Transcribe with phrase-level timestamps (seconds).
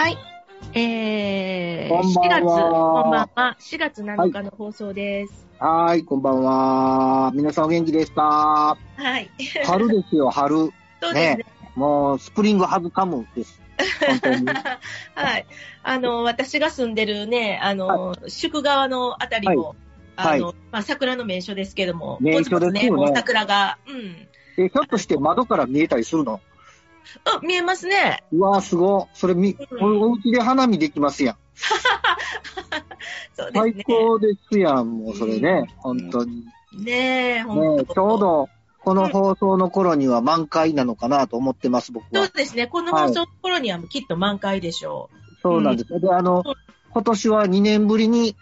[0.00, 0.18] はい。
[0.72, 3.56] えー、こんばんは4月、こんばんは。
[3.60, 5.46] 4月7日の放送です。
[5.58, 7.30] はーい、こんばんは。
[7.34, 9.30] 皆さんお元気ですかはい。
[9.66, 10.56] 春ですよ、春。
[11.02, 11.44] そうですね。
[11.76, 13.60] もう、スプリングハズカムです。
[15.14, 15.46] はい。
[15.82, 19.76] あの、私が住んでるね、あの、宿川のあたりも、はい
[20.16, 24.64] あの、まあ、桜の名所ですけども、名所ですよねポツポツもう桜が、うん。
[24.64, 26.40] え、ひょっとして窓から見えたりするの？
[27.24, 28.22] あ、見えますね。
[28.32, 29.04] うわー、すごい。
[29.14, 31.36] それみ、うんお家で花見できますやん。
[33.36, 33.84] そうです最ね。
[33.84, 35.66] 高ですやん、もうそれね。
[35.78, 36.44] 本当に。
[36.78, 38.20] ねえ、ほんねちょう。
[38.20, 38.48] ど、
[38.82, 42.32] この放送の頃には満開なのかなと思ってます、僕はそう。
[42.34, 42.66] ですね。
[42.66, 45.10] この放送の頃にはきっと満開でしょ
[45.42, 46.00] そうなんです。
[46.00, 46.54] で、あのうん、
[46.90, 48.36] 今年は2年ぶりに、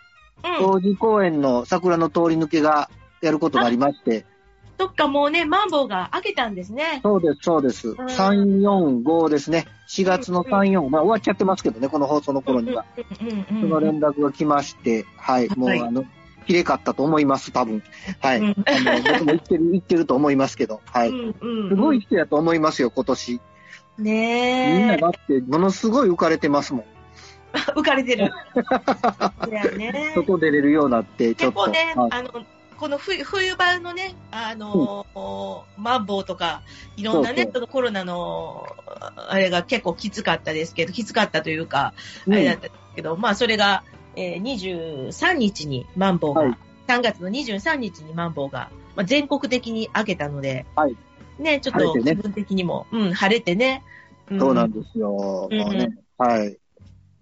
[0.45, 0.63] う。
[0.63, 0.71] うん。
[0.71, 4.27] 王子公園の桜の通り抜けがやることがありまして、
[4.79, 7.01] どっかもうね、マンボウが開けたんですね。
[7.03, 7.91] そうです、そうです。
[7.91, 9.67] 3、4、5ですね。
[9.89, 12.85] 4月の3、4、まあ終わっちゃってますけどね、この放送の頃には。
[13.49, 16.05] その連絡が来まして、はい、もう、はいあの、
[16.47, 17.83] きれかったと思います、多分。
[18.21, 18.39] はい。
[18.39, 21.09] うんあの、僕も言ってる、 言ってると思いますけど、はい。
[21.09, 23.41] うんうんすごい人やと思いますよ、今年。
[23.99, 24.97] みんなねえ。
[25.01, 26.85] だって、ものすごい浮かれてますもん。
[27.75, 28.31] 浮かれてる。
[28.55, 30.13] そうやね。
[30.15, 31.65] 外出れるようになって、ちょっと。
[31.65, 32.47] 結構ね、はいあの、
[32.79, 35.07] この冬冬場のね、あの、
[35.77, 36.63] マンボウとか、
[36.97, 38.67] いろんなね、そのコロナの、
[39.17, 41.95] あれが結構きつかったですけど、きつかったというか、あ
[42.27, 43.85] うんれだったんですけど、まあそれが、
[44.17, 50.97] えー、23日にマンボウが、はい3月の23日にマンボウが、まあ、全国的に開けたので、はい
[51.39, 53.85] ね、ちょっと気分的にも、うん、晴れてね。
[54.39, 55.11] そうなんですよ。
[55.11, 55.91] もううんね。
[56.17, 56.59] はい。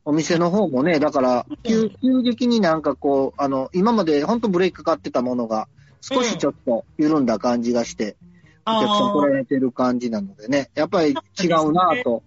[0.06, 5.66] お店の方もね、だから、急急激になんかこう、あの、今まで本当ブレーキかかってたものが、
[6.00, 8.16] 少しちょっと緩んだ感じがして、
[8.64, 12.22] お客さん来られてる感じなのでね、やっぱり違うなぁと、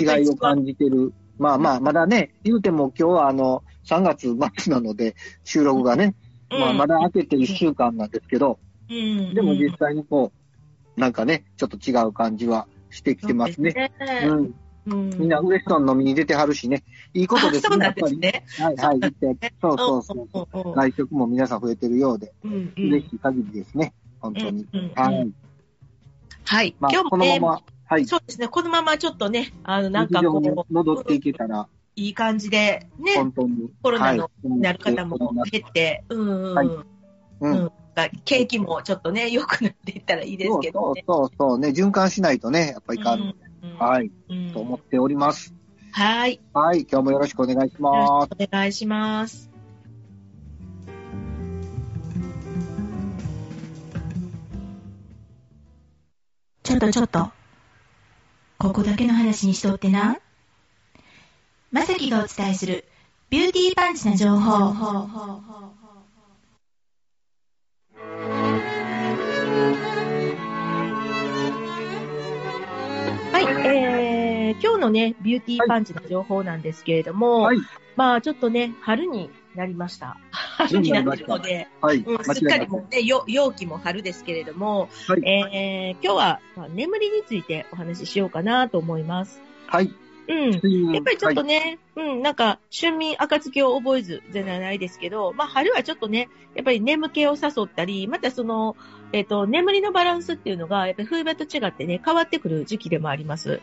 [0.00, 1.12] 違いを感じてる。
[1.38, 6.14] まあまあ、まだね、言うても今日はあの、3月末なので、収録がね、
[6.48, 10.32] まあまだ開けて1週間なんですけど、うん、でも実際にこ
[10.96, 13.72] う、なんかね、ちょっと違う感じはしてきてますね。
[13.72, 14.28] そうですね。
[14.28, 14.54] うん。
[14.90, 16.82] うんみんなウエストン飲みに出てはるしね。
[17.14, 18.44] いいことですあそうね、なんですね。
[18.58, 18.98] やっぱり。
[18.98, 19.14] はいはい。
[19.60, 20.48] そうそうそう。
[20.52, 23.92] うんうん外食も皆さん増えてるようで、うんうん嬉しい限りですね。
[24.20, 24.66] 本当に。
[24.72, 25.32] うんうんはい。
[26.44, 26.74] はい。
[26.80, 28.06] まあ、今日もねこのま、ま、はい。
[28.06, 28.48] そうですね。
[28.48, 33.70] このままちょっとね、あの、なんかこ戻っていけたら、う、いい感じで、ね、本当に。
[33.82, 35.18] コロナのはいなる方も
[35.50, 36.84] 減って、うんうんはいうん。
[37.40, 37.52] うん。
[37.52, 37.70] うん
[38.24, 41.04] 景気もちょっとね、良くなっていったらいいですけどね。
[41.06, 43.20] そうそうそうね、循環しないとね、やっぱりいかん。
[43.20, 43.49] うんうん
[43.80, 44.10] はい。
[44.28, 45.54] うんと思っております。
[45.92, 46.38] はい。
[46.38, 46.80] よはい。
[46.82, 49.50] 今日もよろしくお願いしろましくお願いします。
[56.62, 57.30] ちょっとちょっと。
[58.58, 60.18] ここだけの話にしとってな。
[61.72, 62.84] まさきがお伝えする
[63.30, 65.40] ビューティーパンチな情報。
[73.44, 73.66] はい。
[73.66, 77.58] えー、今日のね、ビューティーパンチの情報なんですけれども、はい
[77.96, 80.16] まあちょっとね、春になりました。
[80.30, 81.84] 春になってるので、す。
[81.84, 81.98] はい。
[81.98, 89.42] うん、すっかりもうね、よ陽気も春ですけれども、はいえー今日は、まあ、眠りについてお話ししようかなと思います。
[89.66, 89.92] はい。
[90.30, 90.94] うん。
[90.94, 91.50] やっぱりちょっとね。
[91.50, 98.76] ね、うん、なんか、春眠暁を覚えずじゃないですけど、まあ、春はちょっとね、やっぱり眠気を誘ったり、またその、
[99.12, 103.60] えっ、と、眠りのバランスっていうのが、やっぱり冬場と違ってね、変わってくる時期でもあります。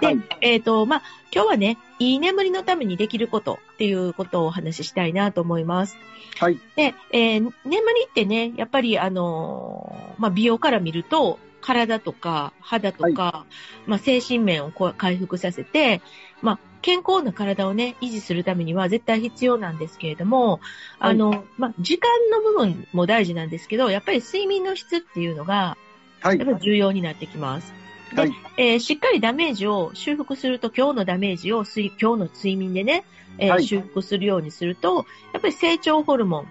[0.00, 1.02] で、はいえっ、と、まあ、
[1.34, 5.96] 今日はね、いい眠りのためにできることっていうことをお話ししたいなと思います。
[6.38, 6.60] はい。
[6.76, 13.46] で、えー眠りってね、やっぱりあのーまあ、美容から見ると、体とか肌とか、
[13.86, 16.00] まあ、精神面をこう回復させて、
[16.42, 20.60] まあ、健康な体をね、維持するためには絶対必要なんですけれども、
[20.98, 25.76] あの、まあ、時間の部分も大事なんですけど、やっぱり睡眠の質っていうのが、
[26.20, 26.46] はいやっ。
[26.46, 27.72] ぱり重要になってきます。
[28.14, 28.32] ではい。
[28.56, 33.04] えーしっかりダメージを修復すると、今日のダメージを睡今日の睡眠でね、
[33.38, 36.48] えーはい修復するようにすると、やっぱり成長ホルモン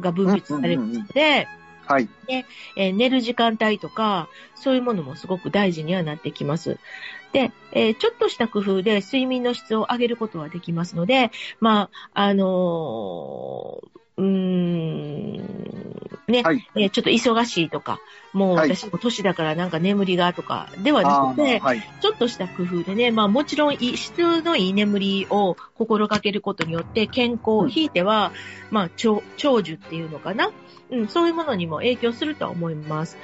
[0.00, 1.48] が分泌されますので、
[1.86, 2.10] はい。
[2.76, 6.80] えー寝る時間帯とか、そういうものもすごく大事にはなってきます。
[7.32, 11.30] で、えーちょっとした工夫で睡眠の質を上げることはできますので、
[11.60, 15.75] まあ、あのーうーん、
[16.28, 16.68] ね、はい。
[16.74, 18.00] えーちょっと忙しいとか、
[18.32, 21.82] もうはい私も年だからなんか眠りがとかではあなくてー、はい。
[22.00, 28.32] ちょっとした工夫でね、まあもちろん質のいい眠りを心がけることによって健康、うんひいては、
[28.70, 30.50] まあ長長寿っていうのかな。
[30.90, 33.16] うん、そういうものにも影響するとは思います。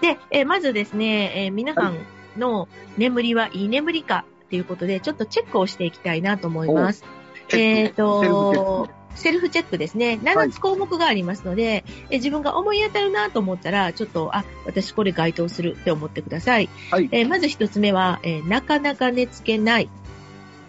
[0.00, 1.96] で、えーまずですね、えー皆さん
[2.36, 7.04] の眠りはいい眠りかっていうことで、ちょっとチェックをしていきたいなと思います。
[7.52, 10.18] えっ、とセルフチェック、ですね。
[10.22, 16.68] 7つ項目がありますので、え自分が思い当たるなと思ったら、ちょっと、あ、私これ該当するって思ってください。
[16.90, 17.08] はい。
[17.12, 19.88] えーまず一つ目は、えーなかなか寝つけない。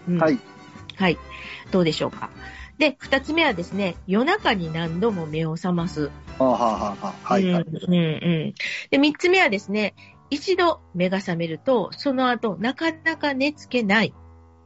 [0.08, 0.38] うんはい。
[0.96, 1.18] はい。
[1.70, 2.30] どうでしょうか。
[2.78, 6.04] で、二つ目はですね、夜中に何度も目を覚ます。
[6.04, 6.10] は
[6.40, 7.52] あ、はあはあはあ、はい。
[7.52, 7.62] はい。
[7.62, 7.98] うん、うん、う
[8.48, 8.54] ん。
[8.90, 9.94] で、三つ目はですね、
[10.30, 14.14] 一度目が覚めると、その後、なかなか寝つけない。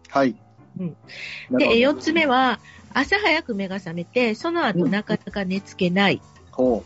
[0.08, 0.36] はい。
[0.78, 0.96] うん
[1.58, 2.60] で、四つ目は、
[2.92, 6.20] 朝早く目が覚めて、その後、うんなかなか寝つけない。
[6.50, 6.84] ほ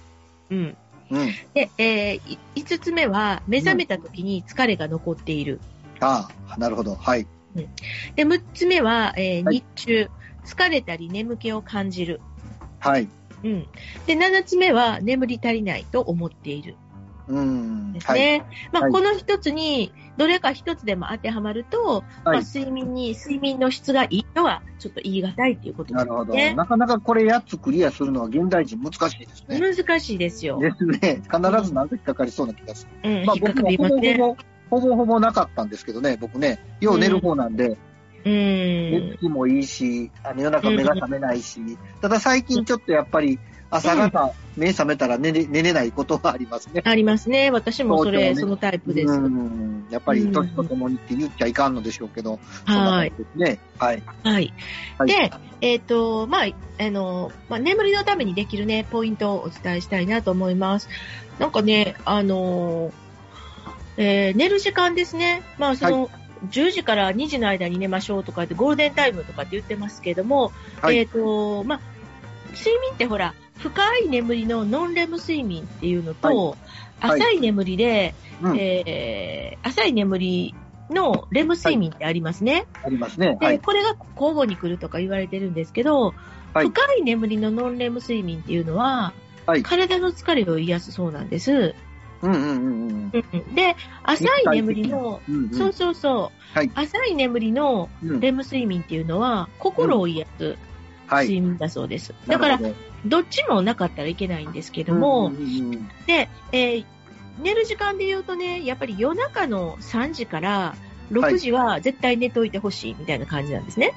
[0.50, 0.76] うん。
[1.10, 1.16] う。
[1.16, 1.28] うん。
[1.54, 5.60] で、えーい五つ目は、目覚めた時に疲れが残っている。
[6.00, 6.94] ああ、なるほど。
[6.94, 7.26] はい。
[8.16, 10.10] で、六つ目は、えーはい日中、
[10.44, 12.20] 疲れたり眠気を感じる。
[12.78, 13.08] はい。
[13.42, 13.66] うん。
[14.06, 16.76] で、七つ目は、眠り足りないと思っている。
[17.30, 17.92] うん。
[17.92, 18.20] ですはい。
[18.20, 18.44] ね。
[18.72, 22.44] まあ、はいこの一つに、どれか一つでも当てはまると、まあ、はい。
[22.44, 26.34] 睡眠に、睡眠の質がいいのは、ちょっと言い難いっていうことですなるほど。
[26.34, 26.54] ね。
[26.54, 29.60] なかなかこれ8つクリアするのは現代人難しいですね。
[29.60, 30.58] 難しいですよ。
[30.58, 31.22] ですね。
[31.22, 33.10] 必ず何か引っかかりそうな気がする。
[33.10, 33.96] うん、まあ僕もほぼ。
[33.98, 34.36] ほぼ、
[34.70, 37.78] ほぼほぼなかったんですけどね、僕ね、よう寝る方なんで、
[38.24, 39.18] う寝んつ。
[39.18, 41.60] きもいいし、あの夜中目が覚めないし、
[42.00, 43.38] ただ最近ちょっとやっぱり
[43.70, 46.82] 朝方目覚めたら寝れ寝れないことがありますね。
[46.84, 47.50] ありますね。
[47.50, 49.12] 私もそれ、ねそのタイプです。
[49.12, 53.12] うんやっぱり年とともにって言っちゃいかんのでしょうけど、はい。
[53.36, 53.58] ね。
[53.78, 54.02] はい。
[54.22, 54.52] はい。
[54.98, 56.46] はいで、えっ、と、まあ、
[56.78, 60.88] あの、まあ、眠りのためにできるね、ポイントをお伝えしたいなと思います。
[61.38, 62.92] なんかね、あの、
[63.96, 65.42] えー寝る時間ですね。
[65.58, 66.10] まあ、その、
[66.50, 71.80] 10時から2時の間に寝ましょうとかって、ゴールデンタイムとかって言ってますけども、はいえっ、と、まあ、
[72.56, 76.58] 睡眠ってほら、深い眠りのノンレム睡眠っていうのと、はい
[77.02, 78.58] 浅い眠りで、うん。
[78.58, 80.54] えー浅い眠り
[80.90, 82.66] のレム睡眠ってありますね。
[82.82, 83.36] ありますね。
[83.40, 83.58] で、はい。
[83.58, 86.14] これが交互に来るとか言われてるんですけど、
[86.52, 89.12] はい深い眠りのノンレム睡眠っていうのは、
[89.46, 91.74] はい体の疲れを癒すそうなんです。
[92.22, 93.10] うんうんうんうん。
[93.12, 100.56] うんで、浅い眠りの、うんうんそうそうそう、はい浅い眠りのうんレム睡眠っていうのは、心を癒す
[101.06, 101.26] はい。
[101.26, 102.14] 睡眠だそうです。
[102.26, 102.60] だから、
[103.06, 105.32] どっちもなかったらいけないんですけどども、
[106.06, 106.84] で、えー
[107.38, 110.74] 寝る時間で言うとね、やっぱり夜中の3時から
[111.10, 113.94] 6時は絶対寝といてほしいみたいな感じなんですね。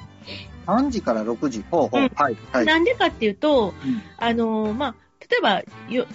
[0.66, 1.64] 3時から6時？
[1.70, 2.02] ほうほう。
[2.02, 2.36] うんはい。
[2.52, 2.64] はい。
[2.64, 5.62] なんでかっていうと、うんあの、まあ、例えば、
[5.92, 6.06] よ、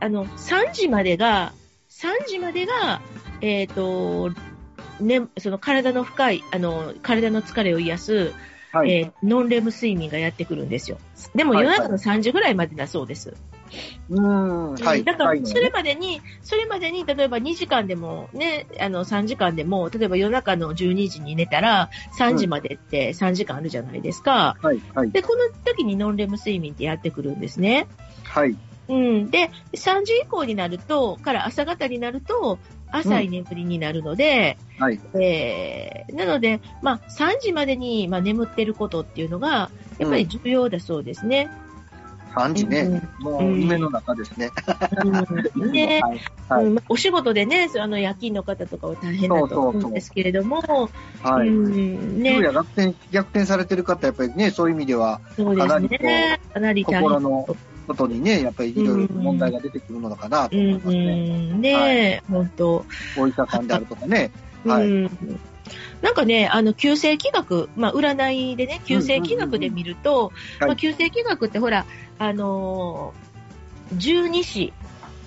[0.00, 1.52] あの、3時までが、
[1.90, 3.00] 3時までが、
[3.40, 4.30] えっ、と、
[5.00, 8.32] ね、その体の深い、あの、体の疲れを癒す、
[8.76, 8.90] はい。
[8.92, 10.98] えーノンレム睡眠がやってくるんですよ。
[11.34, 13.34] でもはい夜中の3時ぐらいまでだそうです。
[14.10, 14.74] うーん。
[14.74, 15.04] はい。
[15.04, 24.56] だから、はいそれまでに、それまでに、例えば2時間でも、ね、あの、3時間でも、例えば夜中の12時に寝たら、3時までって3時間あるじゃないですか。
[24.62, 24.80] はい。
[24.94, 25.10] はい。
[25.10, 27.88] で、この時にノンレム睡眠ってやってくるんですね。
[28.24, 28.56] はい。
[28.88, 29.30] うん。
[29.30, 32.60] で、3時以降になると、から朝方になると、
[32.90, 35.00] 浅い眠りになるので、はい。
[35.14, 41.48] えー、なので、まあ、3時までに、まあ、眠ってることっていうのが、やっぱり重要だそうですね。
[42.36, 42.80] 3時ね。
[42.80, 44.50] うんもう夢の中ですね。
[45.02, 46.20] うんで、 はい。
[46.48, 50.90] はいうんお仕事でね、あの夜勤の方とかは大変だと思うんですけれども、
[51.22, 51.48] はい。
[51.48, 56.40] うんね、逆転、逆転されてる方、やっぱりね、そういう意味では、そうですかなりね。
[56.52, 56.84] かなり。
[56.84, 61.50] 心のことにね、やっぱりいろいろ問題が出てくるのかなとうん、思いますね。
[61.52, 62.84] うん、ね本当。
[63.18, 64.30] お医者さんであるとかね。
[64.64, 65.40] はいうん。
[66.02, 71.86] なんかね、あの、旧世紀学、まあ、占いでね、旧世紀学で見ると、はいまあ、旧世紀学ってほら、
[72.18, 73.26] あのー
[73.94, 74.72] 十二支、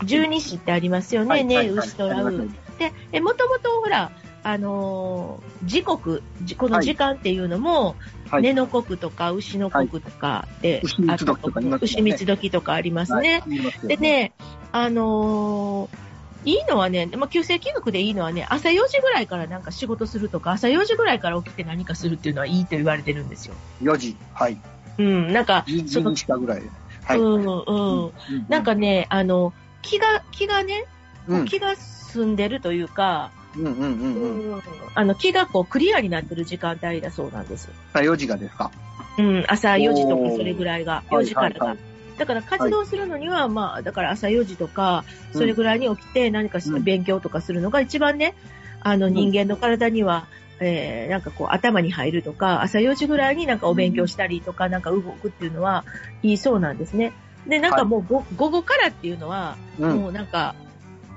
[0.04, 2.50] 十二支ってありますよね、ね、はいはいはい牛とらう。
[2.78, 4.12] で、えもともとほら、
[4.44, 7.96] あのー時刻、じこの時間っていうのも、
[8.30, 13.40] はい根の刻とか牛の刻とかで、牛三つ時とかね牛三つ時とかありますね。
[13.40, 14.34] はい言いますよでね、
[14.72, 16.10] あのー
[16.46, 23.56] いいのはね、まあ、旧世紀学でいいのはね、朝4時ぐらいからなんか仕事するとか、朝4時ぐらいから起きて何かするっていうのはいいと言われてるんですよ。
[23.82, 24.16] 4時。
[24.34, 24.58] はい。
[25.00, 26.64] うん、なんか、その12、時かぐらい。
[27.04, 27.20] はい。
[27.20, 28.12] うん、うん。
[28.48, 30.86] なんかね、あの、気が、気がね、
[31.28, 34.54] うん、気が澄んでるというか、うんうんうんうん。
[34.54, 34.62] うん
[34.96, 37.70] あの、気がこうクリアになってる時間帯だそうなんです。
[37.94, 38.72] あ4時がですか？
[39.18, 41.66] うん、朝4時とかそれぐらいが、はい4時からが。
[41.66, 41.90] はいはい
[42.20, 48.36] だから活動するのには、まあ、だから朝4時とか、それぐらいに起きて何か勉強とかするのが一番ね、
[48.82, 50.28] あのん人間の体には、
[50.60, 55.86] えーなんかこう頭に入るとか、朝4時ぐらいになんかお勉強したりとか、なんか動くっていうのは
[56.22, 57.14] いいそうなんですね。
[57.48, 59.96] で、なんかもうご、午後からっていうのは、うん。
[59.96, 60.56] もうなんか、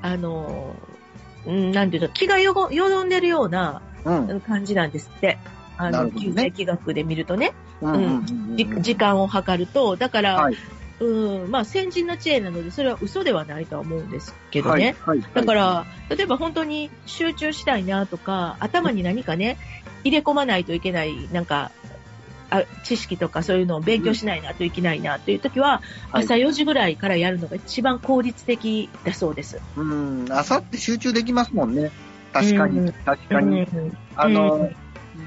[0.03, 1.02] あのー、
[1.47, 4.41] うん、なんていうの、気がよごよどんでるような、うん。
[4.41, 5.39] 感じなんですって。
[5.77, 10.57] あの、なるほどね急性気学で見るとね、うん時間を測ると、だから、はい。
[11.01, 14.95] うん、まあ先人の知恵なので、それは嘘ではないとは思うんですけどね。
[15.01, 15.19] はい。
[15.19, 15.31] はい。
[15.35, 19.59] だから、例えば本当に集中したいなとか、頭に何かね、
[20.05, 21.73] 入れ込まないといけない、なんか、
[22.53, 25.81] あ知識とかそういうのを勉強しないなといけないなという時は、
[26.11, 29.59] はい朝4時ぐらいからやるのが一番効率的だそうです。
[29.77, 30.27] うん。
[30.31, 31.91] 朝って集中できますもんね。
[32.33, 32.93] 確かうんに。
[32.93, 33.63] 確かに。
[33.63, 34.77] うんあの、うん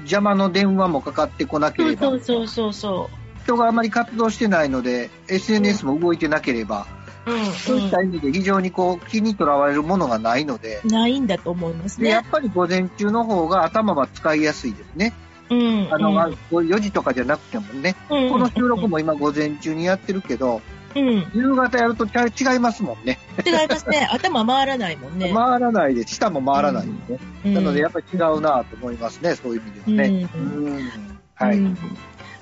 [0.00, 3.10] 邪魔の電話もかかってこなければ、そうそうそうそ
[3.44, 6.86] 人があまり活動してないので、SNS も動いてなければ、
[7.26, 7.32] う。
[7.32, 12.30] うん、そういった意味で非常にこう気にとらわれるものがないので、うんないんだと思いますでやねっ。
[12.30, 15.12] ぱり午前中の方が頭は使いやすいですね。
[15.50, 15.88] うん。
[15.92, 20.60] あの、うんまあこう4時とかじゃなくてもね、うんこの収録も今午前中にやってるけど、
[20.94, 21.30] うん。
[21.34, 23.18] 夕方やると違いますもんね。
[23.44, 24.08] 違いますね。
[24.12, 25.32] 頭回らないもんね。
[25.32, 27.18] 回らないで、下も回らないですね。
[27.44, 30.28] うんなのでやっぱり違うなと思いますね、そういう意味ではね。
[30.34, 30.90] ううんん。
[31.34, 31.58] はい。
[31.58, 31.78] うん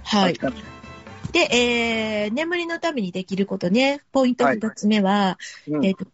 [0.04, 0.36] はい。
[0.36, 0.74] 確かに
[1.34, 6.08] で、えー、眠りのためにできることね、ポイントはい二つ目は、うんえっ、と、90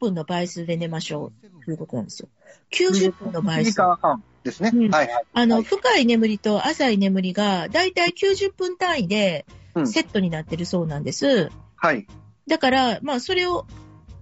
[0.00, 2.28] 分の倍数で寝ましょうということなんですよ。
[2.72, 3.74] 90分の1時倍数。
[3.76, 4.70] 間半ですね。
[4.72, 5.24] うんはいはい。
[5.34, 11.50] あの、はい深い眠りと浅い眠りが、だいたい90分単位でうんセットになってるそうなんです。
[11.76, 12.06] はい。
[12.48, 13.66] だから、まあ、それを、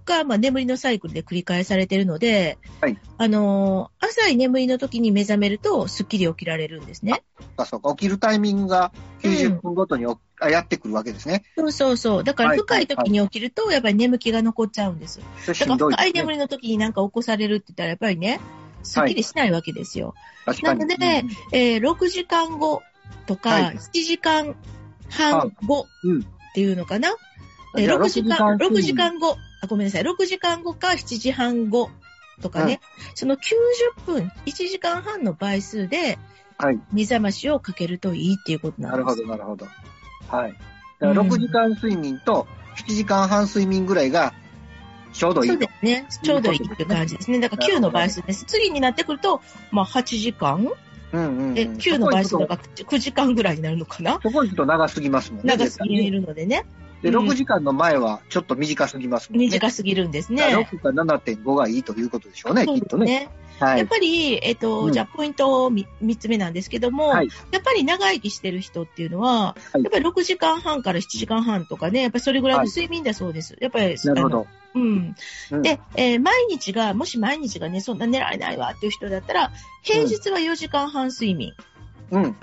[0.05, 7.23] が、まあ、眠りのサイクルで繰り返されてるので、はいあのー浅い眠りの時に目覚めると、すっきり起きられるんですね。
[7.39, 7.89] そうかそうか。
[7.95, 8.91] 起きるタイミングが
[9.21, 11.43] 90分ごとにおあやってくるわけですね。
[11.57, 12.23] そうそうそう。
[12.23, 15.21] だからはい深い時に起きると、やっぱり眠気が残っちゃうんです。
[15.41, 15.77] それしだから。
[15.97, 18.39] 深い眠りの時になんか起こされるって言ったら、やっぱりね、
[18.85, 20.13] すっきりしないわけですよ。
[20.45, 20.79] 確かに。
[20.79, 22.81] なのでえー6時間後
[23.25, 24.55] とか、はい7時間
[25.09, 26.23] 半後うんっ
[26.53, 27.11] ていうのかな？
[27.11, 31.89] うんえーじゃあ6時間、6時間6時間後、あ、ごめんなさい、6時間後か7時半後
[32.41, 32.79] とかね、
[33.15, 33.39] その90
[34.05, 36.17] 分、1時間半の倍数で
[36.57, 36.79] はい。
[36.93, 38.97] 目覚ましをかけるといいっていうことなです。
[38.97, 39.65] なんるほど、なるほど。
[40.29, 40.51] はい。
[40.99, 44.33] だから6時間睡眠と7時間半睡眠ぐらいが
[45.15, 45.69] ちょうどいいとそうで。
[45.79, 46.07] すね。
[46.23, 47.39] ちょうどいいっていう感じですね。
[47.39, 48.45] だから9の倍数です。
[48.45, 49.41] 次になってくると、
[49.71, 50.67] まあ8時間
[51.13, 51.57] うんうんうん。
[51.57, 55.55] え、9の倍数だから9時間ぐらいになるのかなそこ行くと長すぎますもんね。
[55.55, 56.65] 長すぎるのでね。
[57.01, 59.45] で、うん6時間の前はちょっと短すぎますもんね。
[59.45, 60.43] 短すぎるんですね。
[60.71, 63.29] 6か7.5がいいということでしょうね、そうきっとね。
[63.59, 63.79] はい。
[63.79, 73.55] やっぱり、えっ、と、うんじゃあポイント3つ目なんですけども、はいやっぱり長生きしてる人っていうのは、はいやっぱり6時間半から7時間半とかね、やっぱりそれぐらいの睡眠だそうです。
[73.59, 74.47] やっぱり、なるほど。
[74.75, 75.15] うん。
[75.51, 81.53] うんで、えー毎日が、もし毎日がね、そんな寝られないわっていう人だったら、平日は4時間半睡眠。
[82.11, 82.35] うん。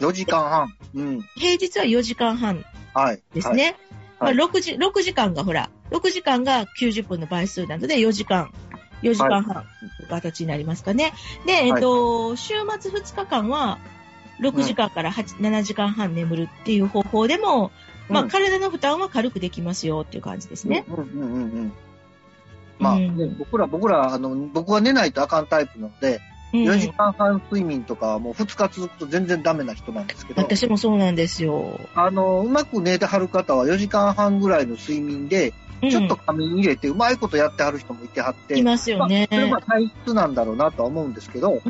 [0.00, 0.74] 4時間半。
[0.94, 1.20] うん。
[1.36, 3.22] 平日は4時間半はい。
[3.34, 3.64] ですね。
[3.64, 3.76] はい
[4.18, 8.50] まあ、6時、6時間がほら、6時間が90分の倍数なので、4時間、
[9.02, 9.64] 4時間半
[10.00, 11.12] の形になりますかね。
[11.46, 13.78] で、えっと、週末2日間は、
[14.40, 17.70] 6時間から8、7時間半眠るっていう方法でも、
[18.08, 20.84] まあ、うん体の負担は軽くできますよっていう感じですね。
[20.88, 21.72] うんうんうんうんうん。
[22.78, 31.80] まあ、うんね僕ら、僕ら、あの、僕は寝ないとあかんタイプなので、うん4時間半睡眠とかはもう2日続くと全然ダメな人なんですけど、私もそうなんですよ。
[31.94, 39.28] あの、うまく寝てはる方は4時間半ぐらいの睡眠で、うんちょっと仮眠入れてうまいことやってはる人もいてはって、いますよね。
[39.30, 41.60] まあ、それは体質なんだろうなとは思うんですけど、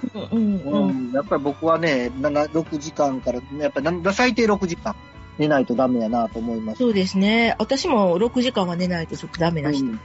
[1.12, 4.94] やっぱり僕はね、7 6時間から、やっぱりな最低6時間
[5.38, 6.78] 寝ないとダメやなと思います。
[6.78, 7.54] そうですね。
[7.58, 9.98] 私も6時間は寝ないとちょっとダメな人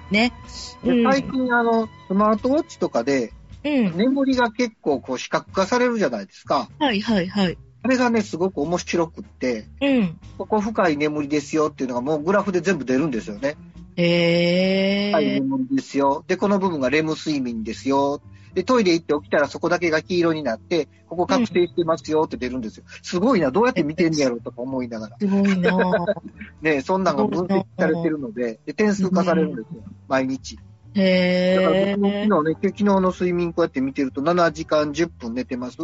[0.84, 3.98] うん最近、あの、スマートウォッチとかで、うん。
[3.98, 6.70] 眠りが結構こう視覚化されるじゃないですか。
[6.80, 7.58] はいはいはい。
[7.84, 10.20] あれがね、すごく面白くって、うん。
[10.38, 13.56] ここ深い眠りですよっていうのがもうグラフで全部出るんですよね。
[14.02, 15.40] へえ。
[15.40, 16.24] 眠りですよ。
[16.28, 18.22] で、この部分がレム睡眠ですよ。
[18.54, 22.84] で、トイレ行って起きたらそこだけが黄色になって、ここ確定してますよって出るんですよ。
[23.02, 25.18] すごいな、どうやって見てんやろうとか思いながら。
[25.20, 26.06] すごいなぁ。
[26.62, 30.58] ね、そんなんが分析されてるので、で点数化されるんですよ、毎日。
[30.58, 32.24] だからへ僕もえ。
[32.24, 35.78] 昨日ね、昨日の睡眠こうやって見てると7時間10分寝てます。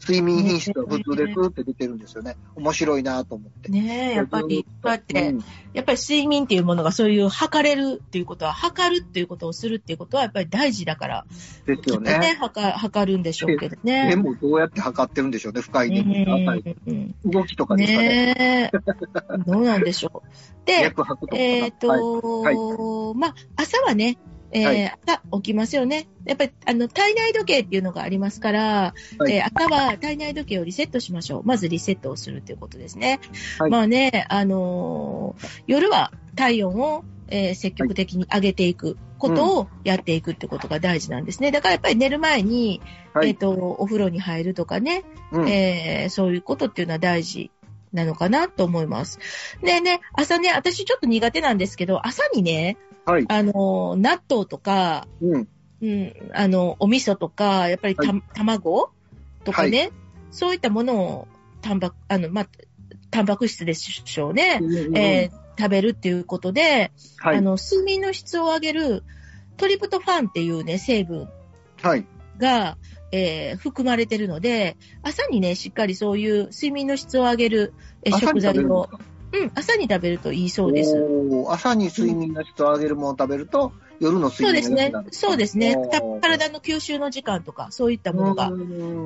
[0.00, 2.36] 睡眠品質は普通ですって出てるんですよね。
[2.56, 3.70] 面白いなと思って。
[3.70, 11.26] ねえ、やっぱり、こうやって、うんやっぱり睡眠っていうものがそういう測れるっていうことは、測るっていうことをするっていうことはやっぱり大事だから、
[11.66, 14.14] ですよねね。、測測るんでしょうけどでね。
[14.16, 16.62] もどうやって測ってるんでしょうね、深い眠りの
[17.24, 18.08] 動きとかですかね。
[18.08, 18.78] ねえ。
[19.46, 20.66] どうなんでしょう。
[20.66, 21.36] で、脈拍とか。
[21.36, 24.16] えっ、はいと、まあ、朝はね、
[24.54, 26.06] えーはい朝起きますよね。
[26.24, 31.42] やっぱり、あの、体内時計っていうのがありますから、はいえー朝は体内時計をリセットしましょう。
[31.44, 33.20] まずリセットをするということですね。
[33.58, 41.50] はいまあね、あのー夜は体温を、えー積極的に上げていくことをやっていくってことが大事なんですね。
[41.50, 42.80] だからやっぱり寝る前に、
[43.12, 45.48] はいえっ、と、お風呂に入るとかね、うん。
[45.48, 47.50] えーそういうことっていうのは大事
[47.92, 49.18] なのかなと思います。
[49.62, 53.24] でね、朝ね、私ちょっと苦手なんですけど、朝にね、はい。
[53.28, 55.48] あの、納豆とか、うん。
[55.82, 58.90] うん、あの、お味噌とか、やっぱりた、は卵
[59.44, 59.90] とかね、
[60.30, 61.28] そういったものを、
[61.60, 62.48] タンパク、あの、まあ、
[63.10, 64.60] タンパク質でしょうね、
[64.94, 67.40] えー食べるっていうことで、はいあ。
[67.40, 69.04] の、睡眠の質を上げる
[69.56, 71.28] トリプトファンっていうね、成分
[71.80, 72.04] はい。
[72.38, 72.76] が、
[73.12, 78.88] えー含まれてるので、朝にね、しっかりそういう睡眠の質を上げるえー食材を、
[79.34, 80.96] うん、朝に食べるといいそうです。
[80.96, 84.92] おー朝に睡眠の質を上げるものを食べると、夜のそうですね。
[85.10, 85.76] そうですね。
[86.22, 88.50] 体の吸収の時間とか、そういったものが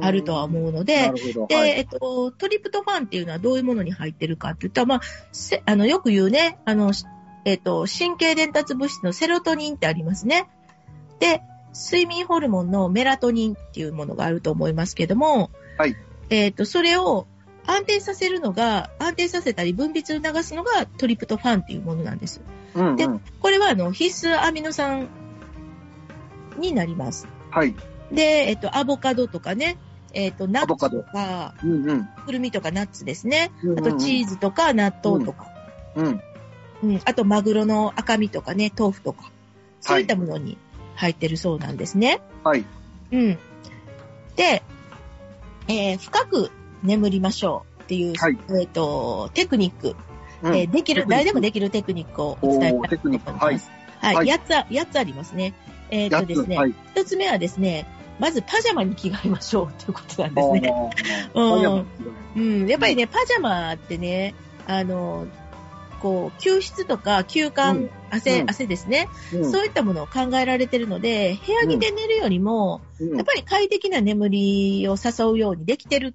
[0.03, 1.13] あるとは思うのなで。
[1.49, 5.01] で、はいえっと、トリプトファンっていうのはどういうものに入ってるかって言ったら、まあ、
[5.33, 7.05] せあの、よく言うね、あの、し
[7.45, 10.49] えっと、神経伝達物質のセロトニンってありますね。
[11.19, 11.43] で、
[11.75, 15.97] 睡眠ホルモンのメラトニンっていうものがあると思いますけども、はい。
[16.31, 17.27] えっと、それを
[17.69, 22.41] 安定させるのが、安定させたり分泌を流すのがトリプトファンっていうものなんです。
[22.75, 23.21] でうんうん。
[23.41, 25.09] これはあの、必須アミノ酸
[26.57, 27.29] になります。
[27.51, 27.75] はい。
[28.11, 29.77] で、えっと、アボカドとかね、
[30.15, 32.09] えっと、ナッツとか、うんうん。
[32.25, 33.53] くるみとかナッツですね。
[33.63, 35.49] うんあとチーズとか納豆とか、
[35.95, 36.23] うん。
[36.85, 39.31] うん、あとマグロの赤身とかね、豆腐とか、
[39.83, 40.57] そういったものに
[40.95, 42.23] 入ってるそうなんですね。
[42.45, 42.65] はい。
[43.13, 43.39] うん。
[44.37, 44.63] で、
[45.69, 46.51] えー深く
[46.83, 48.39] 眠りましょうっていう、はい。
[48.61, 49.97] えっ、と、テクニック、
[50.43, 50.57] うん。
[50.57, 53.45] えーできる、誰でもできるテクニックをお伝えしたいと思います。
[53.45, 54.17] はい。
[54.17, 54.31] はい。
[54.31, 55.55] 八つあ、八つありますね。
[55.91, 56.75] えっ、とですね、はい。
[56.95, 57.87] 一つ目はですね、
[58.19, 60.73] まずパジャマに着替えましょうということなんですね。
[61.35, 61.79] うん。
[61.79, 61.85] あ
[62.37, 64.35] うん、やっぱりね、パジャマってね、
[64.67, 65.27] あの、
[66.01, 68.51] こう、吸湿とか吸う汗ん、汗、うん。
[68.51, 69.51] 汗ですね、うん。
[69.51, 73.17] そういったものを考えられてるので、部屋着で寝るよりも、うん。
[73.17, 76.15] やっぱり快適な眠りを誘うようにできてる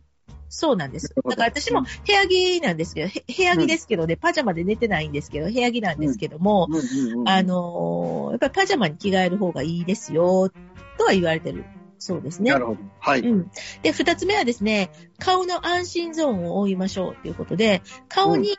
[0.54, 1.14] そうなんです。
[1.16, 10.50] だから私も部屋着なんですけど、へ部屋着ですけどね、パジャマで寝てないんですけど、部屋着なんですけども、うんうんうんあのーやっぱりパジャマに着替える方がいいですよ、
[10.98, 11.66] とは言われてる
[11.98, 12.60] そうですねな。
[12.60, 12.80] るほど。
[13.00, 13.22] はい。
[13.22, 13.52] うん。
[13.82, 18.58] で、二つ目はですね、顔の安心ゾーンを覆いましょうということで、顔に、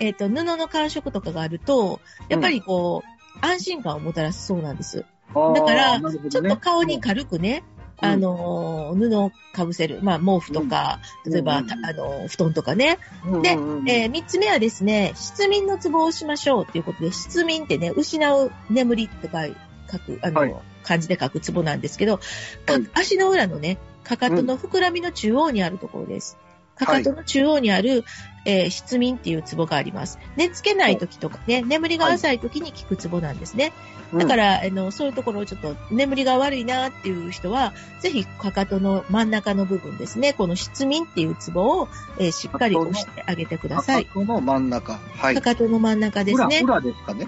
[0.00, 5.04] えっ、と、布の感触とかがあると、やっぱりこう、安心感をもたらすそうなんです。
[5.34, 10.00] だからちょっと顔に軽くね、うんあのー、布をかぶせる。
[10.02, 12.98] まあ、毛布とか、うん例えば、うんたあのー、布団とかね。
[13.24, 19.46] うんでうんうんえー三つ目はですね、失眠のツボをしましょうということで、失眠ってね、失う眠りとか
[19.90, 20.54] 書く、あの、はい
[20.86, 22.20] 漢字で書くツボなんですけど、
[22.94, 26.38] 足の裏のね、かかとの膨らみの中央にあるところです。
[26.76, 28.04] かかとの中央にある、
[28.44, 30.20] えー失眠っていうツボがあります。
[30.36, 33.72] 寝つけない時とかね、眠りが浅い時に効くツボなんですね。
[34.14, 41.88] だから、あの、そういうところをちょっと眠りが悪いなっていう人は、ぜひかかとの真ん中の部分ですね、この失眠っていうツボを、
[42.18, 44.04] えーしっかり押してあげてください。
[44.04, 44.98] かかとの真ん中。
[45.16, 45.40] はいか。
[45.40, 46.60] かとの真ん中ですね。
[46.62, 47.26] 裏裏ですかね。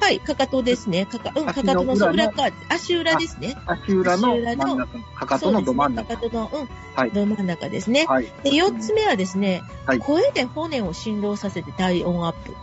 [0.00, 1.04] はい、かかとですね。
[1.04, 3.54] かか、うん、かかとの裏の裏側、足裏ですね。
[3.66, 4.86] 足裏の真ん中。
[5.14, 6.08] かかとのど真ん中。
[6.08, 8.06] ねかかとの、うん、はいど真ん中ですね。
[8.06, 8.32] はい。
[8.42, 12.54] で、四つ目はですね、はい声で骨を振動させて体温アップ。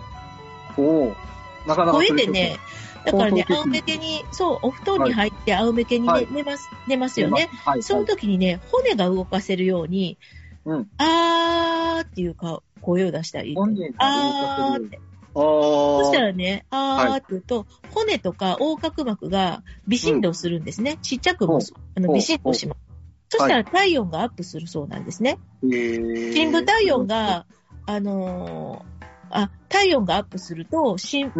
[0.82, 1.16] おお。
[1.68, 2.58] なかなか声でね、
[3.06, 7.50] だからね、仰向けに、そう、お布団に入って仰向けに、ねはい寝ます、寝ますよね。。
[7.66, 7.84] はい。
[7.84, 10.18] その時にね、骨が動かせるように、
[10.66, 13.56] うんあーっていうか声を出したり。
[13.56, 15.00] 本人があーって。
[15.34, 16.22] おそしたー。
[16.28, 20.98] らね、あーって言うと、骨とか横隔膜が微振動するんですね。
[21.02, 21.60] ちっちゃくも
[21.96, 22.80] あの微振動します。
[23.30, 25.38] そしたら体温がアップするそうなんですね。
[25.62, 27.46] 深深部体温、が、
[27.86, 28.97] あのー
[29.30, 30.98] あ、体温がアップすると、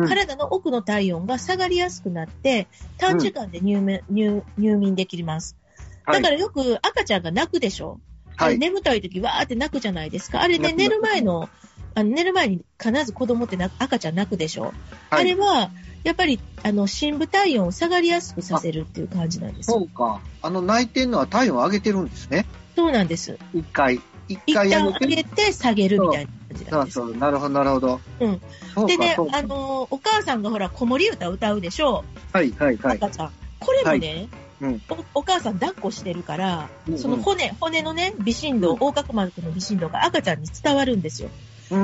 [0.08, 5.56] 体の奥の体温が下がりやすくなって、短時間で入眠、入入眠できます。
[5.62, 5.68] はい
[6.08, 8.00] だからよく赤ちゃんが泣くでしょ、
[8.38, 8.54] あはい。
[8.54, 10.42] れ眠たい時わーって泣くじゃないですか。
[10.42, 11.50] あれね、寝る前の、
[11.96, 14.74] あの寝る前に必ず子供って赤ちゃん泣くでしょ、はい
[15.10, 15.70] あれは、
[16.04, 19.80] やっぱり、あの、深部体温を下がりやすくさせるっていう感じなんですよ。
[19.80, 20.22] そうか。
[20.42, 22.46] あの、泣いてんのは体温を上げてるんですね。
[22.78, 23.38] そうなんです。
[23.54, 24.00] 一回。
[24.28, 25.24] 一旦上げて。
[25.24, 26.96] て下げるみたいな感じなんです。
[26.96, 27.18] そうそう。
[27.18, 28.02] なるほど、なるほど。
[28.20, 28.86] うん。
[28.88, 32.04] でねあのーお母さんがほら、子守歌歌うでしょ？
[32.34, 32.98] はい、はい、はい。
[32.98, 33.32] 赤ちゃん。
[33.60, 34.28] これもね、
[34.62, 41.30] うんお、お母さん抱っこしてるから、うんうんその骨、骨のね、微振動、うん横隔膜の微振動が赤ちゃんに伝わるんですよ。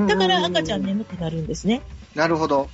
[0.08, 0.88] だから赤ちゃんね。
[0.88, 1.82] 眠くなるんですね。
[2.16, 2.70] なるほど。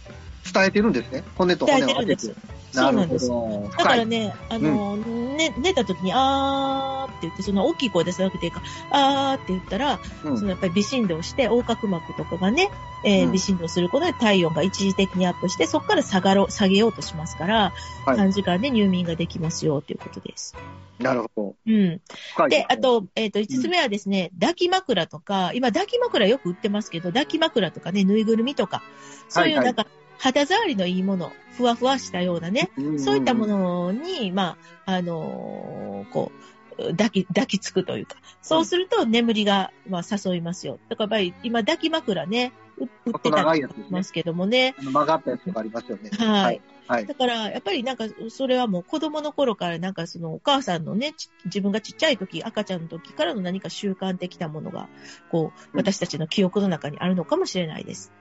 [0.54, 1.24] 伝えてるんですね。
[1.36, 2.59] 骨と伝え骨を当てててるんです。。
[2.72, 3.28] そうなんです。
[3.28, 3.70] ど。
[3.78, 12.70] だからね、あの、ね、寝た時に、あーって言って、その大きい声出さなくていいから、あーって言ったら、うんそのやっぱり微振動して、横隔膜とかがね、
[13.04, 17.74] えーうん微振動することで体温が一時的にアップして、そこから下がろう、下げようとしますから、
[18.06, 20.56] はい短時間で入眠ができますよ、ということです。
[21.00, 21.56] なるほど。
[21.66, 22.02] うん。
[22.50, 28.84] で、あ、と、えっ、と、5つ目はですね、抱き枕とか、今抱き枕よく売ってますけど、抱き枕とかね、ぬいぐるみとか、
[29.30, 36.32] そういうはいはいなんか、肌触りのいいもの、ふわふわしたようなね、そういったものに、まあ、あのーこ
[36.78, 40.80] う、抱き、抱きつくというか、そうすると眠りが、まあ、誘いますよ。
[40.90, 44.76] だから今、抱き枕ね、う売ってたりしますけどもね。
[44.78, 46.10] あの曲がったやつとかありますよね。
[46.12, 46.62] はい。
[46.88, 47.06] はい。
[47.06, 54.90] だから、やっぱりなんか、それはもう子供の頃からなんかそのお母さんのね、ち自分がちっちゃい時、赤ちゃんの時からの何か習慣的なものが、
[55.30, 58.12] こう、うん私たちの記憶の中にあるのかもしれないです。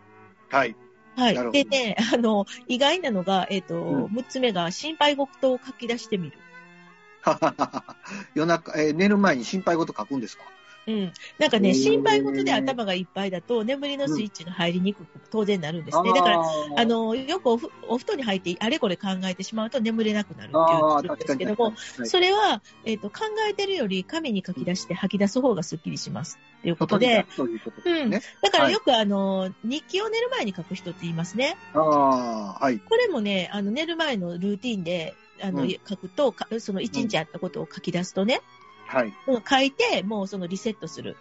[0.51, 0.77] はい。
[1.19, 1.53] はい。
[1.53, 4.05] でね、あの、意外なのが、えっ、と、うん。
[4.07, 6.39] 6つ目が心配事を書き出してみる。
[8.35, 10.45] 夜中、えー寝る前に心配事書くんですか？
[10.89, 11.13] うん。
[11.39, 16.13] なんかね、心配事で頭がいっぱいだと、眠りのスイッチが入りにくく当然なるんですね。
[16.15, 16.43] だから、
[16.77, 17.69] あ、の、よくお布
[18.07, 21.75] 団に入ってあれこれ考えてしまうと眠れなくなるっていうああ、のがあるんですけども、はい
[22.05, 26.39] それは、えっ、と、考えてるより紙に書き出して吐き出す方がスッキリします。
[26.61, 28.23] っていうことで、そういうことですね。
[28.43, 31.57] だからよくあの、日記を寝る前に書く人って言いますね。
[31.75, 32.79] ああ、はい。
[32.79, 38.41] これもね、あの、寝る前のルーティンで、あの、うん書くと、かその一日あったことを書き出すとね、
[38.89, 39.15] はい。
[39.27, 41.17] うん書いて、もうそのリセットする。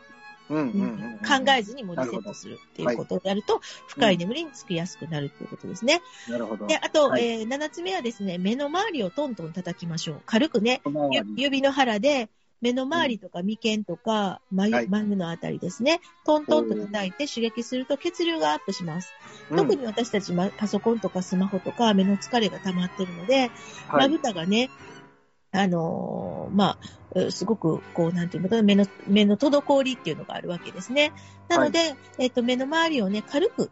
[0.49, 1.45] うんうんうんうん。
[1.45, 6.01] 考えずにもうリセットするっていうことをやると、深い眠りにつきやすくなるということですね。
[6.29, 6.67] なるほど。
[6.67, 10.21] で、あと、はいえー、7つ目はですね、目の周りをトントン叩きましょう。
[10.25, 10.81] 軽くね、
[11.35, 19.13] 指の腹で、目の周りとか眉間とか眉,、はい眉のあたりですね、トントンと叩いて刺激すると血流がアップします。
[19.51, 23.49] うん特に私たちまパソコンとかスマホとか目の疲れが溜まってるので、
[23.87, 24.69] まはいぶたがね、
[25.51, 31.13] あのーまあ、うすごく、こう、なんていうのかな、目の、目の滞りっていうのがあるわけですね。
[31.47, 33.71] なので、えっと、目の周りをね、軽く、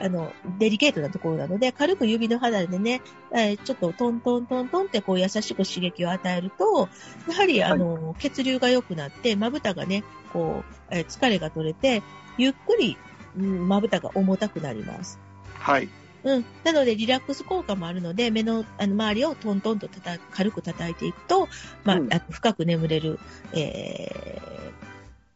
[0.00, 3.00] あの、デリケートなところなので、軽く指の肌でね、
[3.32, 6.88] えーちょっとトントントントンってこう優しく刺激を与えると、
[7.28, 12.02] やはり、あの、血流が良くなって、まぶたがね、こう、えー疲れが取れて、
[12.36, 12.96] ゆっくり、
[13.36, 15.18] うんまぶたが重たくなります。
[15.54, 15.88] はい。
[16.28, 16.44] うん。
[16.64, 19.88] なので、リラックス効果もあるので、目のあの周りをトントンと
[20.30, 21.48] 軽く叩いていくと、
[21.84, 23.18] まあ、うん深く眠れる、
[23.52, 24.40] え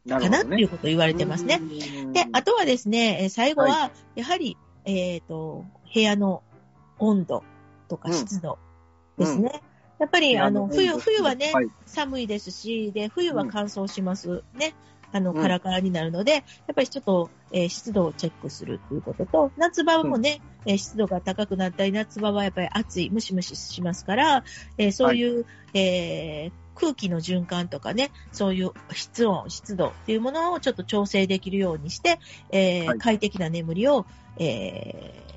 [0.07, 0.69] ー、なるほどねかなっていう。
[0.69, 1.61] ことを言われてますね。
[1.61, 6.43] うんで、あとはですね、えー最後は、やはり、えっ、と、部屋の
[6.99, 7.45] 温度
[7.89, 8.59] とかうん湿度
[9.19, 9.63] ですね。
[9.99, 11.69] やっぱり、あの、冬、冬はね、はい。
[11.87, 14.75] 寒いですし、で、冬は乾燥しますね。
[15.13, 15.43] あの、うん。
[15.43, 16.43] カラカラになるので、やっ
[16.75, 24.45] ぱりちょっと、えー湿度をチェックするということと、夏場もね、えー湿度が高くなったり、夏場はやっぱり暑い、ムシムシしますから、
[24.79, 32.19] えーそういう、えー空気の循環とかね、そういう室温、湿度っていうものをちょっと調整できるようにして、
[32.51, 32.99] えーはい。
[32.99, 34.07] 快適な眠りを、
[34.39, 35.33] えー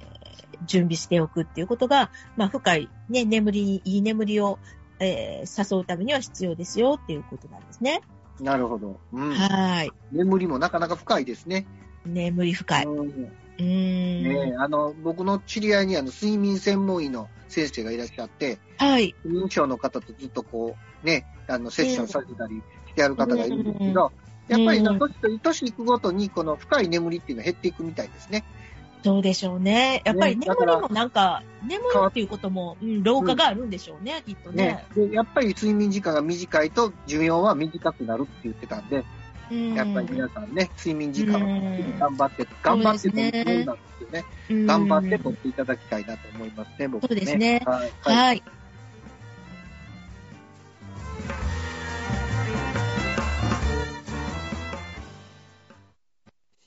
[0.66, 4.58] 準備しておくっていうことが、まあ、深い、ね、眠りに、いい眠りを、
[5.00, 8.02] えー誘うためには必要ですよっていうことなんですね。
[8.40, 9.00] なるほど。
[9.14, 9.34] うん。
[9.34, 9.92] はい。
[10.12, 11.66] 眠りもなかなか深いですね。
[12.06, 12.86] 眠り深い。
[12.86, 13.14] ううん。
[13.58, 19.16] ねえあの、僕の知り合いにあの、睡眠専門医の先生がいらっしゃって、はい。
[19.24, 22.56] 不眠症の方とずっとこう、ね、あの、セッションさせたり
[22.88, 24.12] してやる方がいるんですけど、
[24.48, 25.10] やっぱり年と、
[25.42, 28.44] 年いくごとに、この深い眠りっていうのは減っていくみたいですね。
[29.06, 30.02] そうでしょうね。
[30.04, 35.08] やっぱり眠りもなんか、眠るっていうことも、うん、老化があるんでしょうね、きっとねね。。
[35.08, 39.06] で、やっぱり睡眠時間が短いと寿命は短くなるって言ってたんで、
[39.52, 44.26] うんやっぱり皆さんね、睡眠時間をうん頑張って、頑張ってそうんですよね。
[44.50, 47.08] うん頑張って取っていただきたいなと思いますね、僕ね。
[47.08, 47.92] そうですねはい。
[48.02, 48.44] はい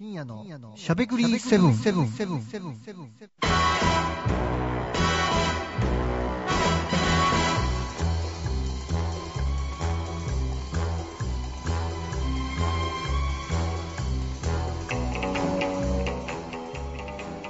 [0.01, 3.13] 深夜のしゃべくりセブンセブンセブンセブンセブン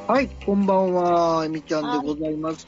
[0.07, 2.65] はい、こんばんは、えみちゃんでございます。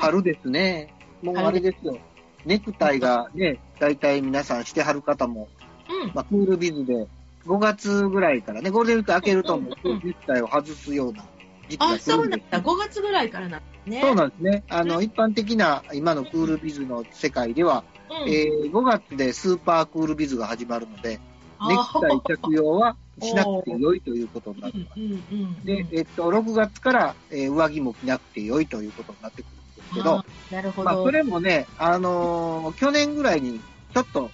[0.00, 0.92] 春ですね。
[1.22, 1.96] もうあれですよ。
[2.44, 5.46] ネクタイがね、大体皆さんしてはる方も、
[5.88, 6.12] うん。
[6.12, 7.06] まあ、クールビズで、
[7.46, 11.24] 5月ぐらいからね、ゴールデンウィーク明けるともう、うんうんうんネクタイを外すような
[11.68, 12.60] 時期あ、が来そうなんだ。
[12.60, 14.00] 5月ぐらいからなんですね。
[14.00, 14.64] そうなんですね。
[14.68, 21.20] あの、うん一般的な今のクールビズの世界では、うんえー5月でスーパークールビズが始まるので、
[21.68, 25.66] ネクタイ着用はしなくてよいということになってます。
[25.66, 30.90] で、えっと、6月から、えー上着も着なくてよいということになってくるんですですけど、なるほど。
[30.90, 33.60] まあ、それもね、あのー去年ぐらいに、
[33.94, 34.30] ちょっと、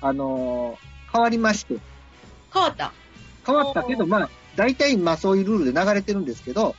[0.00, 1.76] あのー変わりまして、
[2.52, 2.92] 変わった？
[3.46, 6.74] 変わったけど、まあ、大体、まあ、そういうルールで流れてるんですけど、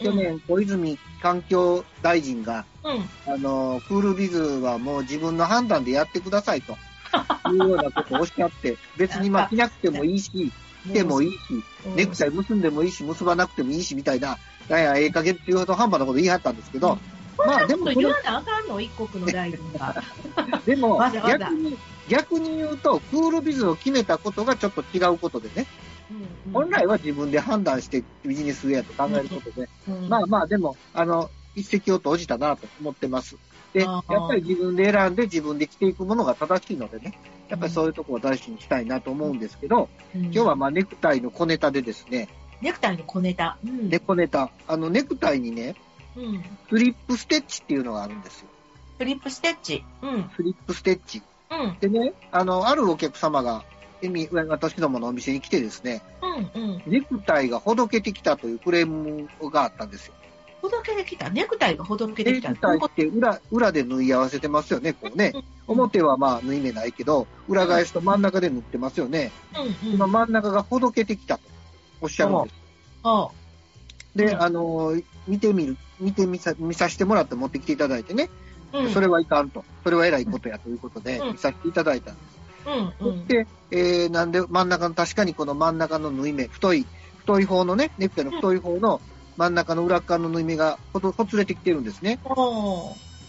[0.00, 0.06] うん。
[0.06, 3.32] 去年、小泉環境大臣が、うん。
[3.32, 6.72] あのークールビズはもう自分の判断でやってくださいと、
[7.50, 10.52] いうようなことをおっしゃって、別にまあ、着なくてもいいし、
[10.84, 11.36] 着てもいいし、
[11.86, 11.96] うん。
[11.96, 16.98] ネクタイ結んでもいいし、結ばなくてもいいし、みたいな、なんや、ええ加減っていうほど半端なこと言い張ったんですけど、
[17.38, 18.80] まあ、でも言わなあかんの？
[18.80, 20.02] 一国の大臣が。
[20.64, 21.76] でもわざわざ逆に、
[22.08, 25.66] 逆に言うと、クールビズを決めたことがちょっと違うことでね、
[26.10, 33.36] うん本来は自分で判断してビジネスウェアと考えることで、うんまあまあ、でも、あの、一石を投じたなと思ってます。
[33.72, 42.28] で、やっぱり自分で選んで自分で着ていくものが正しいのでね、やっぱりそういうところを大事にしたいなと思うんですけど、うん今日はまあネクタイの小ネタでですね、
[42.60, 43.58] ネクタイの小ネタ。
[43.64, 43.88] うん。
[43.90, 45.74] で、小ネタ、あのネクタイにね、
[46.16, 46.44] うん。
[46.70, 48.46] スリップステッチっていうのがあるんですよ。
[48.98, 49.84] フリップステッチ。
[50.02, 50.30] うん。
[50.34, 51.22] スリップステッチ。
[51.50, 51.78] うん。
[51.80, 53.64] でね、あの、あるお客様が、
[54.02, 56.02] エミ、私どものお店に来てですね、
[56.54, 56.62] うん。
[56.62, 56.82] うん。
[56.86, 60.14] ネクタイがほどけてきたというクレームがあったんですよ。
[60.60, 61.30] ほどけてきた？
[61.30, 62.52] ネクタイがほどけてネきた？
[62.52, 65.32] クタイって裏、裏で縫い合わせてますよね、こうね。
[65.66, 69.30] 表はまあ縫い目ないけど、裏返しと真ん中で縫ってますよね。
[69.54, 69.88] うん。
[69.88, 69.94] うん。
[69.94, 71.42] 今真ん中がほどけてきたと
[72.00, 72.54] おっしゃるんです。
[73.04, 73.28] あ
[74.14, 78.30] で、うんあのー見てみる、見てみさ、見させてもらって持ってきていただいてね、
[78.84, 78.90] うん。
[78.90, 79.64] それはいかんと。
[79.82, 82.38] それは偉いことやということでさせていただいたんです。
[82.66, 83.08] うん。
[83.08, 83.12] うん。
[83.12, 86.86] そして、えー、なんで真ん中の、確かにこの真ん中の縫い目、太い、
[87.18, 89.00] 太い方のね、ネクタイの太い方の
[89.36, 92.18] 真ん中の裏側の縫い目がほどほつれてきてるんですね。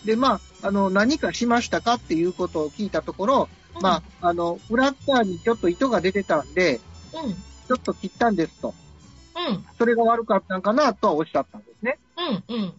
[0.05, 3.49] で、まあ、あの、何かしましたかっていうことを聞いたところ、
[3.81, 6.79] まあ、あの、裏側にちょっと糸が出てたんで、
[7.13, 7.33] うん。
[7.33, 8.73] ちょっと切ったんですと。
[9.49, 9.65] うん。
[9.77, 11.99] それが悪かったんかなとはおっしゃったんですね。
[12.49, 12.55] うん。
[12.55, 12.73] うん。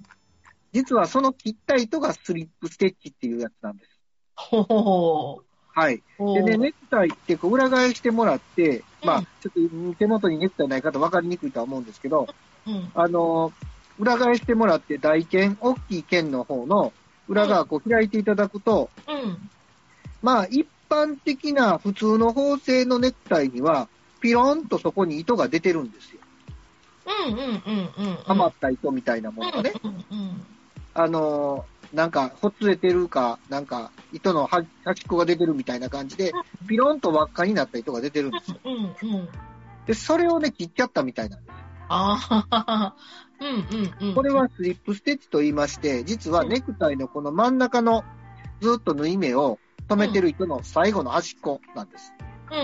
[0.72, 3.90] 実はその切った糸がスリップステッチっていうやつなんです。
[4.36, 5.42] ほほほ
[5.74, 6.02] はい。
[6.16, 12.26] ほでね、ネクタイってこう裏返してもらって、まあうん、ちょっと手元にネクタイない方分かりにくいとは思うんですけど、
[12.66, 12.90] うん。
[12.94, 13.52] あの、
[13.98, 16.92] 裏返してもらって台剣、大きい剣の方の
[17.28, 19.50] 裏側こう開いていただくと、うん。
[20.22, 23.88] まあ、一般的な普通の縫製のネクタイには、
[24.20, 26.20] ピロンとそこに糸が出てるんですよ。
[27.26, 27.34] うん。
[27.34, 27.38] うん。
[27.38, 27.50] うん。
[27.50, 28.18] うん。
[28.26, 29.72] 余った糸みたいなものがね。
[29.82, 29.90] うん。
[29.90, 30.46] うん。
[30.98, 36.32] あのーなんか、ほつれてるか、なんか、糸の端端っこが出てるみたいな感じで、
[36.68, 38.58] ピロンと輪っかになった糸が出てるんですよ。
[38.64, 38.72] うん。
[38.74, 39.28] うん。
[39.86, 41.54] で、それをね、切っちゃったみたいなんです。
[41.88, 42.94] ああ。
[43.40, 43.48] うん。
[43.48, 44.08] うん。
[44.08, 44.14] うん。
[44.14, 48.04] これはスリップステッチと言いまして、実はネクタイのこの真ん中の
[48.60, 49.58] ずっと縫い目を
[49.88, 52.12] 止めてる糸の最後の端っこなんです。
[52.50, 52.58] うん。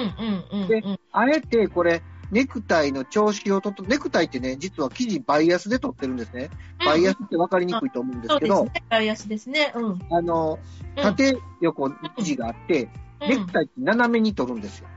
[0.53, 0.63] うん。
[0.63, 0.69] うん。
[0.69, 0.99] でうん。
[1.13, 6.51] あえてこれ、ネクタイの調子をとっと、ネクタイってね、実は生地バイアスで取ってるんですね。
[6.85, 8.85] バイアスって分かりにくいと思うんですけど、そうですね。
[8.91, 9.73] バイアスですね。
[9.75, 9.99] うん。
[10.11, 10.59] あの、
[10.97, 12.89] 縦横に生地があって、
[13.21, 14.89] ネクタイって斜めに取るんですよ。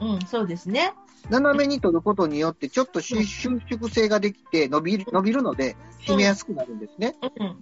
[0.00, 0.14] うん。
[0.14, 0.20] うん。
[0.26, 0.92] そうですね。
[1.30, 7.16] 斜めに取ることによって、ちょっと収収縮性ができて伸びる、伸びるので、締めやすくなるんですね。
[7.22, 7.56] うん。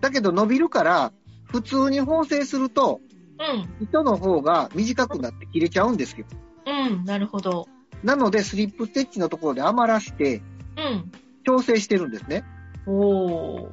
[0.00, 1.12] だけど伸びるから、
[1.44, 3.00] 普通に縫製すると、
[3.38, 3.84] うん。
[3.84, 6.26] 糸の方が短くなって切れちゃうんですよ。
[6.66, 7.04] うん。
[7.04, 7.68] なるほど。
[8.02, 10.42] なので、スリップステッチのところで余らして、
[11.44, 12.44] 調整してるんですね。
[12.86, 13.68] お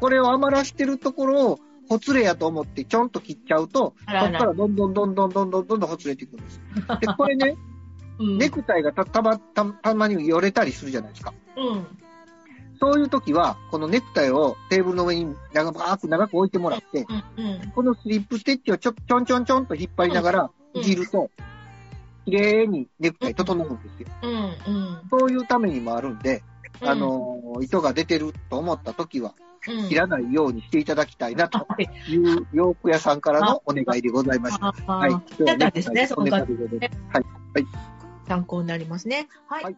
[0.00, 6.60] これを余らしてるところを、ほつれやと思って、ちょんと切っちゃうと、ららそこからどんどんどんどんどんどんどんほつれていくんです。
[7.00, 7.56] で、これね、
[8.18, 11.32] うん、ネクタイがたたまたたまによれたりするじゃないですか。
[11.56, 11.86] うん。
[12.78, 21.30] そういう時は、このネクタイをテーブルの上に長く長く置いてもらって、うんうん、このスリップステッチをちょちょんちょんちょんと引っ張りながら切ると、
[22.26, 24.08] 綺麗にネクタイ整うんですよ。
[24.22, 24.30] うん。
[24.32, 25.00] うん。
[25.10, 26.42] そういうためにもあるんで、
[26.82, 29.46] うんあ、のー、糸が出てると思った時は、うん
[29.88, 34.72] 切らないようにしていただきたいなとはいいう洋服屋さんからのお願いでございました。
[34.86, 35.12] あはい。
[35.12, 37.24] あ、だったんですね、その方お願いでございますはい。
[38.28, 39.26] 参考になりますね。
[39.48, 39.64] はい。
[39.64, 39.76] はい